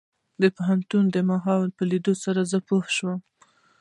[0.41, 3.19] د پوهنتون ماحول په ليدلو سره زه پوه شوم.